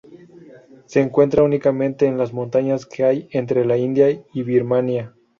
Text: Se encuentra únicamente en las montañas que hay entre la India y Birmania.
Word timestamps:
Se 0.87 0.99
encuentra 0.99 1.43
únicamente 1.43 2.07
en 2.07 2.17
las 2.17 2.33
montañas 2.33 2.87
que 2.87 3.03
hay 3.03 3.27
entre 3.33 3.65
la 3.65 3.77
India 3.77 4.09
y 4.33 4.41
Birmania. 4.41 5.13